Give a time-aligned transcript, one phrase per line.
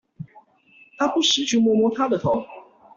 [0.97, 2.43] 他不時去摸摸她的頭